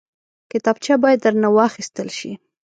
کتابچه 0.51 0.93
باید 1.03 1.19
درنه 1.23 1.49
واخیستل 1.57 2.07
شي 2.17 2.31